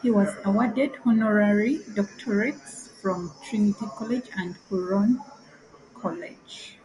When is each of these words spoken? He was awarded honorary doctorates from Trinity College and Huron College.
He 0.00 0.12
was 0.12 0.28
awarded 0.44 0.92
honorary 1.04 1.78
doctorates 1.78 2.88
from 2.88 3.32
Trinity 3.44 3.84
College 3.96 4.30
and 4.36 4.54
Huron 4.68 5.20
College. 5.96 6.78